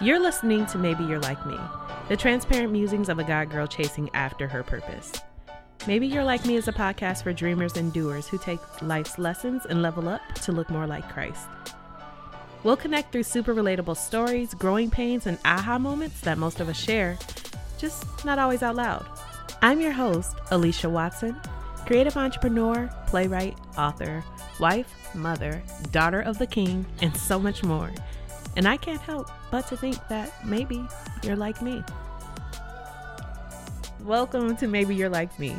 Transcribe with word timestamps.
You're 0.00 0.20
listening 0.20 0.64
to 0.66 0.78
Maybe 0.78 1.02
You're 1.02 1.18
Like 1.18 1.44
Me, 1.44 1.58
the 2.08 2.16
transparent 2.16 2.70
musings 2.70 3.08
of 3.08 3.18
a 3.18 3.24
God 3.24 3.50
girl 3.50 3.66
chasing 3.66 4.08
after 4.14 4.46
her 4.46 4.62
purpose. 4.62 5.12
Maybe 5.88 6.06
You're 6.06 6.22
Like 6.22 6.46
Me 6.46 6.54
is 6.54 6.68
a 6.68 6.72
podcast 6.72 7.24
for 7.24 7.32
dreamers 7.32 7.76
and 7.76 7.92
doers 7.92 8.28
who 8.28 8.38
take 8.38 8.60
life's 8.80 9.18
lessons 9.18 9.66
and 9.66 9.82
level 9.82 10.08
up 10.08 10.20
to 10.42 10.52
look 10.52 10.70
more 10.70 10.86
like 10.86 11.08
Christ. 11.08 11.48
We'll 12.62 12.76
connect 12.76 13.10
through 13.10 13.24
super 13.24 13.52
relatable 13.52 13.96
stories, 13.96 14.54
growing 14.54 14.88
pains, 14.88 15.26
and 15.26 15.36
aha 15.44 15.80
moments 15.80 16.20
that 16.20 16.38
most 16.38 16.60
of 16.60 16.68
us 16.68 16.78
share, 16.78 17.18
just 17.76 18.24
not 18.24 18.38
always 18.38 18.62
out 18.62 18.76
loud. 18.76 19.04
I'm 19.62 19.80
your 19.80 19.90
host, 19.90 20.36
Alicia 20.52 20.88
Watson, 20.88 21.36
creative 21.86 22.16
entrepreneur, 22.16 22.88
playwright, 23.08 23.58
author, 23.76 24.22
wife, 24.60 24.94
mother, 25.12 25.60
daughter 25.90 26.20
of 26.20 26.38
the 26.38 26.46
king, 26.46 26.86
and 27.02 27.16
so 27.16 27.40
much 27.40 27.64
more. 27.64 27.90
And 28.56 28.66
I 28.66 28.76
can't 28.76 29.00
help 29.00 29.30
but 29.50 29.66
to 29.68 29.76
think 29.76 29.96
that 30.08 30.44
maybe 30.44 30.84
you're 31.22 31.36
like 31.36 31.62
me. 31.62 31.82
Welcome 34.02 34.56
to 34.56 34.66
Maybe 34.66 34.94
You're 34.94 35.08
Like 35.08 35.38
Me. 35.38 35.54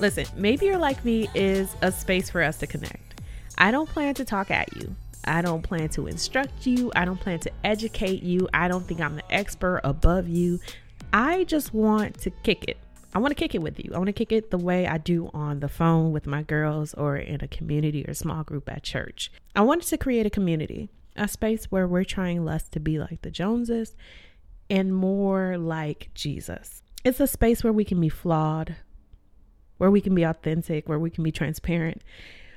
Listen, 0.00 0.26
Maybe 0.36 0.66
You're 0.66 0.78
Like 0.78 1.04
Me 1.04 1.28
is 1.34 1.74
a 1.82 1.90
space 1.90 2.30
for 2.30 2.42
us 2.42 2.58
to 2.58 2.66
connect. 2.66 3.20
I 3.56 3.70
don't 3.70 3.88
plan 3.88 4.14
to 4.14 4.24
talk 4.24 4.50
at 4.50 4.76
you. 4.76 4.94
I 5.24 5.42
don't 5.42 5.62
plan 5.62 5.88
to 5.90 6.06
instruct 6.06 6.66
you. 6.66 6.92
I 6.94 7.04
don't 7.04 7.20
plan 7.20 7.40
to 7.40 7.52
educate 7.64 8.22
you. 8.22 8.48
I 8.54 8.68
don't 8.68 8.86
think 8.86 9.00
I'm 9.00 9.16
the 9.16 9.32
expert 9.32 9.80
above 9.84 10.28
you. 10.28 10.60
I 11.12 11.44
just 11.44 11.74
want 11.74 12.18
to 12.20 12.30
kick 12.30 12.64
it. 12.68 12.78
I 13.14 13.18
want 13.18 13.30
to 13.30 13.34
kick 13.34 13.54
it 13.54 13.62
with 13.62 13.82
you. 13.82 13.92
I 13.94 13.98
want 13.98 14.08
to 14.08 14.12
kick 14.12 14.32
it 14.32 14.50
the 14.50 14.58
way 14.58 14.86
I 14.86 14.98
do 14.98 15.30
on 15.32 15.60
the 15.60 15.68
phone 15.68 16.12
with 16.12 16.26
my 16.26 16.42
girls 16.42 16.94
or 16.94 17.16
in 17.16 17.40
a 17.42 17.48
community 17.48 18.04
or 18.06 18.14
small 18.14 18.44
group 18.44 18.70
at 18.70 18.82
church. 18.82 19.32
I 19.56 19.62
wanted 19.62 19.86
to 19.88 19.98
create 19.98 20.26
a 20.26 20.30
community 20.30 20.90
a 21.18 21.28
space 21.28 21.66
where 21.66 21.86
we're 21.86 22.04
trying 22.04 22.44
less 22.44 22.68
to 22.70 22.80
be 22.80 22.98
like 22.98 23.22
the 23.22 23.30
Joneses 23.30 23.96
and 24.70 24.94
more 24.94 25.58
like 25.58 26.10
Jesus. 26.14 26.82
It's 27.04 27.20
a 27.20 27.26
space 27.26 27.64
where 27.64 27.72
we 27.72 27.84
can 27.84 28.00
be 28.00 28.08
flawed, 28.08 28.76
where 29.78 29.90
we 29.90 30.00
can 30.00 30.14
be 30.14 30.24
authentic, 30.24 30.88
where 30.88 30.98
we 30.98 31.10
can 31.10 31.24
be 31.24 31.32
transparent, 31.32 32.02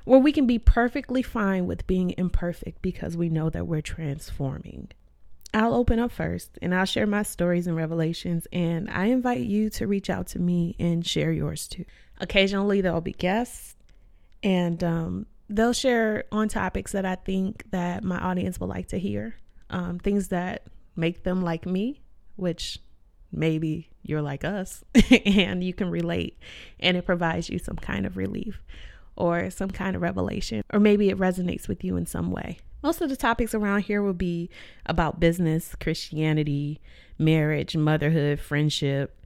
where 0.06 0.20
we 0.20 0.32
can 0.32 0.48
be 0.48 0.60
perfectly 0.60 1.22
fine 1.22 1.68
with 1.68 1.88
being 1.88 2.14
imperfect 2.18 2.82
because 2.82 3.16
we 3.16 3.30
know 3.30 3.50
that 3.50 3.68
we're 3.68 3.82
transforming. 3.82 4.90
I'll 5.54 5.74
open 5.74 6.00
up 6.00 6.12
first 6.12 6.58
and 6.62 6.74
I'll 6.74 6.86
share 6.86 7.06
my 7.06 7.24
stories 7.24 7.68
and 7.68 7.76
revelations, 7.76 8.48
and 8.52 8.90
I 8.90 9.06
invite 9.08 9.42
you 9.42 9.70
to 9.72 9.88
reach 9.88 10.10
out 10.10 10.28
to 10.28 10.40
me 10.40 10.76
and 10.80 11.06
share 11.06 11.32
yours 11.32 11.68
too. 11.68 11.86
Occasionally, 12.20 12.82
there'll 12.82 13.02
be 13.02 13.14
guests, 13.14 13.76
and 14.44 14.84
um, 14.84 15.26
they'll 15.52 15.74
share 15.74 16.24
on 16.32 16.48
topics 16.48 16.94
that 16.94 17.06
I 17.06 17.16
think 17.16 17.70
that 17.72 18.04
my 18.04 18.18
audience 18.18 18.60
will 18.60 18.68
like 18.68 18.88
to 18.90 18.98
hear. 18.98 19.36
Um, 19.70 20.00
things 20.00 20.30
that 20.30 20.64
make 20.96 21.24
them 21.24 21.44
like 21.44 21.66
me, 21.66 22.02
which 22.36 22.80
maybe 23.32 23.90
you're 24.04 24.22
like 24.22 24.44
us 24.44 24.84
and 25.26 25.64
you 25.64 25.74
can 25.74 25.90
relate 25.90 26.38
and 26.80 26.98
it 26.98 27.06
provides 27.06 27.50
you 27.50 27.60
some 27.60 27.78
kind 27.78 28.06
of 28.06 28.18
relief 28.18 28.62
or 29.16 29.50
some 29.50 29.70
kind 29.70 29.96
of 29.96 30.02
revelation, 30.02 30.64
or 30.74 30.80
maybe 30.80 31.10
it 31.10 31.18
resonates 31.18 31.68
with 31.68 31.84
you 31.84 31.96
in 31.98 32.06
some 32.06 32.32
way. 32.32 32.58
Most 32.82 33.02
of 33.02 33.10
the 33.10 33.16
topics 33.16 33.54
around 33.54 33.82
here 33.82 34.02
will 34.02 34.14
be 34.14 34.50
about 34.86 35.20
business, 35.20 35.76
Christianity, 35.80 36.82
marriage, 37.20 37.78
motherhood, 37.78 38.40
friendship, 38.40 39.21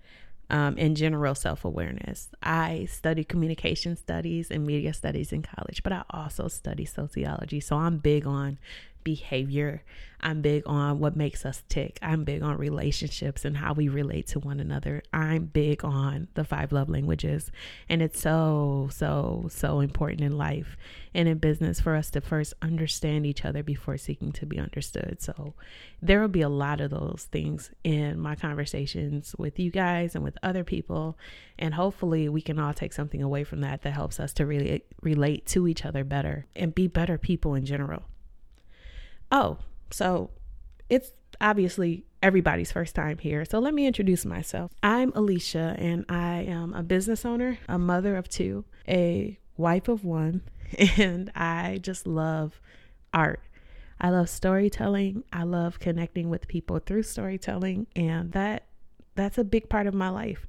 um, 0.50 0.76
and 0.78 0.96
general 0.96 1.36
self 1.36 1.66
awareness. 1.66 2.30
I 2.42 2.88
studied 2.90 3.30
communication 3.30 3.96
studies 3.96 4.52
and 4.52 4.66
media 4.66 4.94
studies 4.94 5.32
in 5.32 5.42
college, 5.42 5.84
but 5.84 5.92
I 5.92 6.04
also 6.10 6.48
study 6.48 6.86
sociology. 6.86 7.60
So 7.60 7.78
I'm 7.78 7.98
big 7.98 8.26
on 8.26 8.58
behavior. 9.06 9.84
I'm 10.20 10.42
big 10.42 10.64
on 10.66 11.00
what 11.00 11.16
makes 11.16 11.46
us 11.46 11.64
tick. 11.70 12.00
I'm 12.02 12.24
big 12.24 12.42
on 12.42 12.58
relationships 12.58 13.46
and 13.46 13.56
how 13.56 13.74
we 13.74 13.88
relate 13.88 14.26
to 14.28 14.40
one 14.40 14.60
another. 14.60 15.04
I'm 15.14 15.46
big 15.46 15.86
on 15.86 16.30
the 16.34 16.44
five 16.44 16.72
love 16.72 16.90
languages. 16.90 17.52
And 17.88 18.02
it's 18.02 18.20
so, 18.20 18.90
so, 18.92 19.46
so 19.50 19.82
important 19.82 20.22
in 20.22 20.36
life 20.36 20.76
and 21.14 21.30
in 21.30 21.38
business 21.38 21.80
for 21.80 21.96
us 21.96 22.10
to 22.12 22.22
first 22.22 22.56
understand 22.64 23.28
each 23.28 23.46
other 23.46 23.62
before 23.62 23.98
seeking 23.98 24.32
to 24.34 24.48
be 24.48 24.58
understood. 24.58 25.22
So 25.22 25.54
there 26.02 26.20
will 26.20 26.28
be 26.28 26.42
a 26.42 26.50
lot 26.50 26.82
of 26.82 26.90
those 26.90 27.28
things 27.32 27.70
in 27.84 28.20
my 28.20 28.36
conversations 28.36 29.36
with 29.38 29.60
you 29.60 29.70
guys 29.70 30.16
and 30.16 30.24
with 30.24 30.40
other 30.42 30.64
people. 30.64 31.20
And 31.60 31.76
hopefully 31.76 32.30
we 32.30 32.42
can 32.42 32.58
all 32.58 32.74
take 32.74 32.94
something 32.94 33.22
away 33.22 33.44
from 33.44 33.62
that 33.62 33.84
that 33.84 33.94
helps 33.94 34.20
us 34.20 34.34
to 34.34 34.48
really 34.48 34.82
relate 35.04 35.46
to 35.48 35.68
each 35.68 35.86
other 35.86 36.04
better 36.04 36.48
and 36.56 36.74
be 36.74 36.88
better 36.88 37.20
people 37.20 37.54
in 37.54 37.66
general. 37.66 38.06
Oh, 39.32 39.58
so 39.92 40.32
it's 40.90 41.12
obviously 41.42 42.06
everybody's 42.22 42.72
first 42.72 42.96
time 42.96 43.18
here. 43.18 43.46
So 43.46 43.60
let 43.60 43.74
me 43.74 43.86
introduce 43.86 44.26
myself. 44.26 44.72
I'm 44.82 45.12
Alicia, 45.16 45.76
and 45.78 46.06
I 46.10 46.42
am 46.42 46.74
a 46.74 46.84
business 46.84 47.26
owner, 47.26 47.60
a 47.68 47.78
mother 47.78 48.16
of 48.18 48.30
two, 48.30 48.66
a 48.88 49.40
wife 49.58 49.88
of 49.88 50.04
one, 50.04 50.42
and 50.98 51.32
I 51.36 51.80
just 51.82 52.08
love 52.08 52.60
art. 53.14 53.42
I 54.00 54.10
love 54.10 54.30
storytelling. 54.30 55.24
I 55.32 55.44
love 55.44 55.80
connecting 55.80 56.30
with 56.30 56.48
people 56.48 56.80
through 56.80 57.04
storytelling, 57.04 57.88
and 57.96 58.32
that 58.34 58.66
that's 59.16 59.38
a 59.38 59.44
big 59.44 59.70
part 59.70 59.88
of 59.88 59.94
my 59.94 60.10
life. 60.10 60.48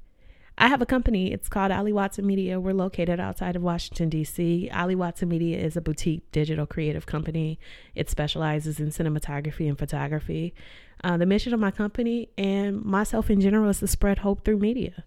I 0.59 0.69
have 0.69 0.81
a 0.81 0.87
company. 0.87 1.31
It's 1.31 1.49
called 1.49 1.71
Ali 1.71 1.93
Watson 1.93 2.25
Media. 2.25 2.59
We're 2.59 2.73
located 2.73 3.19
outside 3.19 3.55
of 3.55 3.61
Washington, 3.61 4.09
D.C. 4.09 4.71
Ali 4.73 4.95
Watson 4.95 5.29
Media 5.29 5.59
is 5.59 5.77
a 5.77 5.81
boutique 5.81 6.31
digital 6.31 6.65
creative 6.65 7.05
company. 7.05 7.59
It 7.93 8.09
specializes 8.09 8.79
in 8.79 8.87
cinematography 8.87 9.67
and 9.67 9.77
photography. 9.77 10.55
Uh, 11.03 11.15
the 11.17 11.27
mission 11.27 11.53
of 11.53 11.59
my 11.59 11.69
company 11.69 12.29
and 12.39 12.83
myself 12.83 13.29
in 13.29 13.39
general 13.39 13.69
is 13.69 13.79
to 13.79 13.87
spread 13.87 14.19
hope 14.19 14.43
through 14.43 14.57
media. 14.57 15.03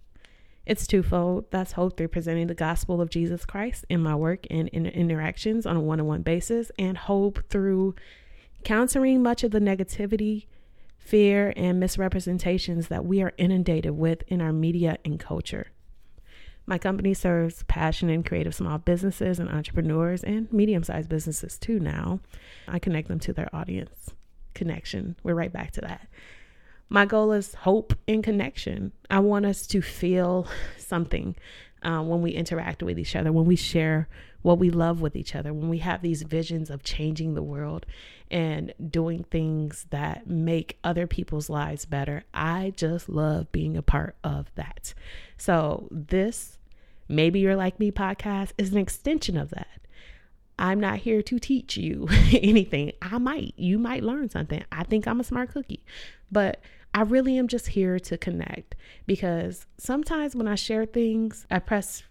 It's 0.65 0.87
twofold. 0.87 1.51
That's 1.51 1.73
hope 1.73 1.97
through 1.97 2.09
presenting 2.09 2.47
the 2.47 2.53
gospel 2.53 3.01
of 3.01 3.09
Jesus 3.09 3.45
Christ 3.45 3.83
in 3.89 4.01
my 4.01 4.15
work 4.15 4.47
and 4.49 4.69
in 4.69 4.85
interactions 4.85 5.65
on 5.65 5.75
a 5.75 5.81
one 5.81 5.99
on 5.99 6.05
one 6.05 6.21
basis, 6.21 6.71
and 6.79 6.97
hope 6.97 7.43
through 7.49 7.95
countering 8.63 9.21
much 9.21 9.43
of 9.43 9.51
the 9.51 9.59
negativity 9.59 10.45
fear, 11.01 11.51
and 11.55 11.79
misrepresentations 11.79 12.87
that 12.87 13.05
we 13.05 13.21
are 13.21 13.33
inundated 13.37 13.91
with 13.91 14.23
in 14.27 14.39
our 14.39 14.53
media 14.53 14.97
and 15.03 15.19
culture. 15.19 15.67
My 16.65 16.77
company 16.77 17.13
serves 17.13 17.63
passionate 17.63 18.13
and 18.13 18.25
creative 18.25 18.55
small 18.55 18.77
businesses 18.77 19.39
and 19.39 19.49
entrepreneurs 19.49 20.23
and 20.23 20.51
medium 20.53 20.83
sized 20.83 21.09
businesses 21.09 21.57
too 21.57 21.79
now. 21.79 22.19
I 22.67 22.79
connect 22.79 23.07
them 23.07 23.19
to 23.21 23.33
their 23.33 23.53
audience. 23.53 24.11
Connection. 24.53 25.15
We're 25.23 25.35
right 25.35 25.51
back 25.51 25.71
to 25.71 25.81
that. 25.81 26.07
My 26.87 27.05
goal 27.05 27.31
is 27.31 27.55
hope 27.55 27.93
and 28.07 28.23
connection. 28.23 28.91
I 29.09 29.19
want 29.19 29.45
us 29.45 29.65
to 29.67 29.81
feel 29.81 30.47
something 30.77 31.35
uh, 31.83 32.03
when 32.03 32.21
we 32.21 32.31
interact 32.31 32.83
with 32.83 32.99
each 32.99 33.15
other, 33.15 33.31
when 33.31 33.45
we 33.45 33.55
share 33.55 34.07
what 34.41 34.59
we 34.59 34.69
love 34.69 35.01
with 35.01 35.15
each 35.15 35.35
other, 35.35 35.53
when 35.53 35.69
we 35.69 35.79
have 35.79 36.01
these 36.01 36.23
visions 36.23 36.69
of 36.69 36.83
changing 36.83 37.33
the 37.33 37.43
world 37.43 37.85
and 38.29 38.73
doing 38.89 39.23
things 39.23 39.85
that 39.89 40.27
make 40.27 40.79
other 40.83 41.05
people's 41.07 41.49
lives 41.49 41.85
better. 41.85 42.23
I 42.33 42.73
just 42.75 43.09
love 43.09 43.51
being 43.51 43.77
a 43.77 43.81
part 43.81 44.15
of 44.23 44.51
that. 44.55 44.93
So, 45.37 45.87
this 45.91 46.57
Maybe 47.07 47.41
You're 47.41 47.57
Like 47.57 47.79
Me 47.79 47.91
podcast 47.91 48.53
is 48.57 48.71
an 48.71 48.77
extension 48.77 49.37
of 49.37 49.49
that. 49.49 49.67
I'm 50.57 50.79
not 50.79 50.99
here 50.99 51.21
to 51.23 51.39
teach 51.39 51.75
you 51.75 52.07
anything. 52.31 52.93
I 53.01 53.17
might, 53.17 53.53
you 53.57 53.77
might 53.77 54.03
learn 54.03 54.29
something. 54.29 54.63
I 54.71 54.83
think 54.83 55.07
I'm 55.07 55.19
a 55.19 55.23
smart 55.23 55.51
cookie, 55.51 55.83
but 56.31 56.61
I 56.93 57.01
really 57.01 57.37
am 57.37 57.47
just 57.47 57.69
here 57.69 57.99
to 57.99 58.17
connect 58.17 58.75
because 59.05 59.65
sometimes 59.77 60.35
when 60.35 60.47
I 60.47 60.55
share 60.55 60.85
things, 60.85 61.45
I 61.49 61.59
press 61.59 62.03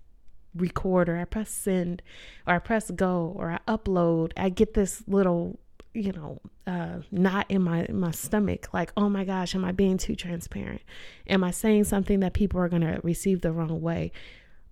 record 0.55 1.09
or 1.09 1.19
I 1.19 1.25
press 1.25 1.51
send 1.51 2.03
or 2.47 2.55
I 2.55 2.59
press 2.59 2.91
go 2.91 3.35
or 3.37 3.51
I 3.51 3.59
upload, 3.69 4.33
I 4.37 4.49
get 4.49 4.75
this 4.75 5.03
little, 5.07 5.59
you 5.95 6.13
know, 6.13 6.41
uh, 6.67 7.01
knot 7.11 7.47
in 7.49 7.63
my 7.63 7.85
in 7.85 7.99
my 7.99 8.11
stomach. 8.11 8.73
Like, 8.73 8.93
oh 8.97 9.09
my 9.09 9.25
gosh, 9.25 9.55
am 9.55 9.65
I 9.65 9.73
being 9.73 9.99
too 9.99 10.15
transparent? 10.15 10.83
Am 11.27 11.43
I 11.43 11.51
saying 11.51 11.85
something 11.85 12.21
that 12.21 12.33
people 12.33 12.61
are 12.61 12.69
gonna 12.69 13.01
receive 13.03 13.41
the 13.41 13.53
wrong 13.53 13.81
way? 13.81 14.13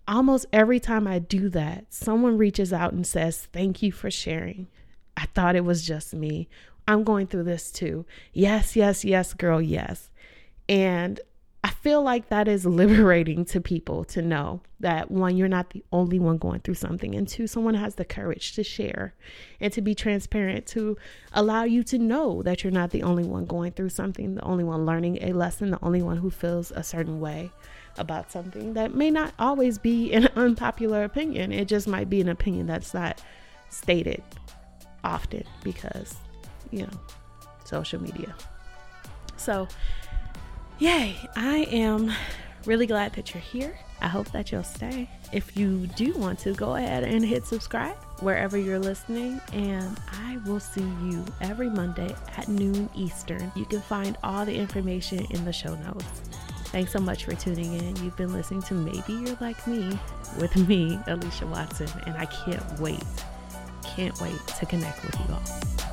Almost 0.07 0.47
every 0.53 0.81
time 0.81 1.07
I 1.07 1.19
do 1.19 1.49
that, 1.51 1.87
someone 1.91 2.39
reaches 2.39 2.73
out 2.73 2.93
and 2.93 3.07
says, 3.07 3.49
Thank 3.53 3.83
you 3.83 3.93
for 3.93 4.11
sharing. 4.11 4.69
I 5.17 5.27
thought 5.35 5.57
it 5.57 5.65
was 5.65 5.87
just 5.87 6.15
me. 6.15 6.49
I'm 6.87 7.05
going 7.05 7.27
through 7.27 7.45
this 7.45 7.71
too. 7.71 8.07
Yes, 8.33 8.75
yes, 8.75 9.05
yes, 9.05 9.35
girl, 9.35 9.61
yes. 9.61 10.11
And 10.69 11.21
feel 11.89 12.03
like 12.03 12.29
that 12.29 12.47
is 12.49 12.67
liberating 12.67 13.47
to 13.47 13.63
people 13.63 14.05
to 14.05 14.21
know 14.21 14.61
that 14.79 15.11
one, 15.11 15.39
you're 15.39 15.49
not 15.49 15.71
the 15.71 15.83
only 15.91 16.19
one 16.19 16.37
going 16.37 16.61
through 16.61 16.75
something, 16.75 17.15
and 17.15 17.27
two, 17.27 17.47
someone 17.47 17.73
has 17.73 17.95
the 17.95 18.05
courage 18.05 18.53
to 18.53 18.63
share 18.63 19.15
and 19.59 19.73
to 19.73 19.81
be 19.81 19.95
transparent 19.95 20.67
to 20.67 20.99
allow 21.33 21.65
you 21.65 21.83
to 21.83 21.97
know 21.97 22.43
that 22.43 22.63
you're 22.63 22.71
not 22.71 22.91
the 22.91 23.03
only 23.03 23.25
one 23.25 23.47
going 23.47 23.73
through 23.73 23.89
something, 23.89 24.35
the 24.35 24.45
only 24.45 24.65
one 24.65 24.85
learning 24.85 25.17
a 25.23 25.33
lesson, 25.33 25.71
the 25.71 25.83
only 25.83 26.03
one 26.03 26.19
who 26.19 26.31
feels 26.31 26.71
a 26.73 26.83
certain 26.83 27.21
way 27.21 27.51
about 27.97 28.31
something 28.31 28.75
that 28.75 28.95
may 28.95 29.11
not 29.11 29.33
always 29.39 29.79
be 29.79 30.13
an 30.13 30.29
unpopular 30.37 31.05
opinion. 31.05 31.53
It 31.53 31.69
just 31.69 31.89
might 31.89 32.11
be 32.11 32.21
an 32.21 32.29
opinion 32.29 32.67
that's 32.67 32.93
not 32.93 33.23
stated 33.71 34.23
often 35.05 35.45
because, 35.65 36.17
you 36.71 36.83
know, 36.83 37.01
social 37.65 38.03
media. 38.03 38.35
So, 39.39 39.67
yay, 40.79 41.17
I 41.37 41.69
am 41.71 42.13
really 42.65 42.87
glad 42.87 43.15
that 43.15 43.35
you're 43.35 43.43
here. 43.43 43.79
I 44.01 44.07
hope 44.09 44.31
that 44.31 44.53
you'll 44.53 44.63
stay. 44.63 45.09
If 45.33 45.57
you 45.57 45.89
do 45.97 46.13
want 46.15 46.39
to, 46.41 46.55
go 46.55 46.77
ahead 46.77 47.03
and 47.03 47.25
hit 47.25 47.47
subscribe 47.47 47.97
wherever 48.21 48.57
you're 48.57 48.79
listening, 48.79 49.41
and 49.53 49.99
I 50.13 50.39
will 50.47 50.61
see 50.61 50.89
you 51.03 51.25
every 51.41 51.69
Monday 51.69 52.15
at 52.37 52.49
noon 52.49 52.89
Eastern. 52.95 53.51
You 53.57 53.65
can 53.65 53.81
find 53.81 54.17
all 54.23 54.45
the 54.45 54.55
information 54.55 55.27
in 55.31 55.45
the 55.45 55.53
show 55.53 55.75
notes. 55.75 56.05
Thanks 56.67 56.93
so 56.93 57.01
much 57.01 57.25
for 57.25 57.35
tuning 57.35 57.75
in. 57.75 57.97
You've 57.97 58.17
been 58.17 58.33
listening 58.33 58.63
to 58.63 58.75
Maybe 58.75 59.15
You're 59.15 59.39
Like 59.41 59.67
Me 59.67 59.99
with 60.39 60.55
me, 60.69 60.99
Alicia 61.07 61.47
Watson, 61.47 61.89
and 62.07 62.17
I 62.17 62.27
can't 62.27 62.79
wait, 62.79 63.03
can't 63.83 64.19
wait 64.21 64.39
to 64.59 64.67
connect 64.67 65.05
with 65.05 65.19
you 65.19 65.35
all. 65.35 65.88